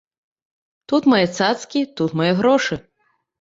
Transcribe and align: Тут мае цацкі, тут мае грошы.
Тут 0.91 1.03
мае 1.13 1.19
цацкі, 1.39 1.85
тут 2.01 2.17
мае 2.23 2.31
грошы. 2.41 2.81